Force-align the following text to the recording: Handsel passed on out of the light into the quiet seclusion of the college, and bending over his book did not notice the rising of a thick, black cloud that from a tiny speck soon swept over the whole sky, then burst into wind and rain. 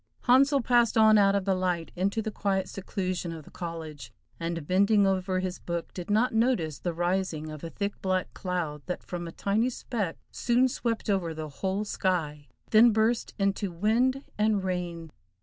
Handsel 0.21 0.61
passed 0.63 0.97
on 0.97 1.19
out 1.19 1.35
of 1.35 1.45
the 1.45 1.53
light 1.53 1.91
into 1.95 2.23
the 2.23 2.31
quiet 2.31 2.67
seclusion 2.67 3.31
of 3.31 3.45
the 3.45 3.51
college, 3.51 4.11
and 4.39 4.65
bending 4.65 5.05
over 5.05 5.41
his 5.41 5.59
book 5.59 5.93
did 5.93 6.09
not 6.09 6.33
notice 6.33 6.79
the 6.79 6.91
rising 6.91 7.51
of 7.51 7.63
a 7.63 7.69
thick, 7.69 8.01
black 8.01 8.33
cloud 8.33 8.81
that 8.87 9.03
from 9.03 9.27
a 9.27 9.31
tiny 9.31 9.69
speck 9.69 10.17
soon 10.31 10.67
swept 10.67 11.07
over 11.07 11.35
the 11.35 11.49
whole 11.49 11.85
sky, 11.85 12.47
then 12.71 12.89
burst 12.89 13.35
into 13.37 13.71
wind 13.71 14.23
and 14.39 14.63
rain. 14.63 15.11